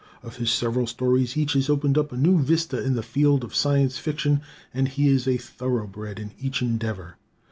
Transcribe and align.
Of 0.23 0.37
his 0.37 0.49
several 0.49 0.87
stories, 0.87 1.37
each 1.37 1.53
has 1.53 1.69
opened 1.69 1.95
up 1.95 2.11
a 2.11 2.17
new 2.17 2.39
vista 2.39 2.83
in 2.83 2.95
the 2.95 3.03
field 3.03 3.43
of 3.43 3.53
Science 3.53 3.99
Fiction, 3.99 4.41
and 4.73 4.87
he 4.87 5.09
is 5.09 5.27
a 5.27 5.37
thoroughbred 5.37 6.17
in 6.17 6.31
each 6.39 6.63
endeavor. 6.63 7.17